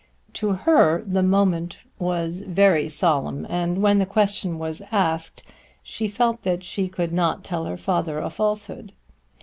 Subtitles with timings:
[0.33, 5.43] To her the moment was very solemn and when the question was asked
[5.83, 8.93] she felt that she could not tell her father a falsehood.